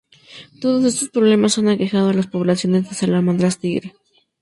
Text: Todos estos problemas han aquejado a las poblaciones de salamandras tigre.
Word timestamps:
Todos 0.61 0.83
estos 0.83 1.09
problemas 1.09 1.59
han 1.59 1.67
aquejado 1.69 2.09
a 2.09 2.13
las 2.13 2.25
poblaciones 2.25 2.89
de 2.89 2.95
salamandras 2.95 3.59
tigre. 3.59 3.93